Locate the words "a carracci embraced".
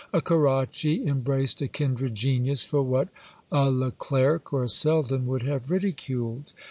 0.11-1.61